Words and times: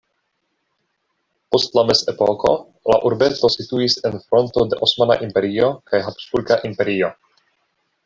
Post 1.55 1.77
la 1.79 1.83
mezepoko 1.89 2.55
la 2.93 2.99
urbeto 3.11 3.53
situis 3.59 3.99
en 4.11 4.19
fronto 4.25 4.67
de 4.73 4.83
Osmana 4.89 5.21
Imperio 5.29 5.73
kaj 5.93 6.05
Habsburga 6.09 6.63
Imperio. 6.73 7.17